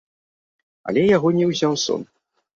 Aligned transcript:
Але 0.87 1.03
яго 1.17 1.33
не 1.37 1.45
ўзяў 1.51 1.73
сон. 1.85 2.01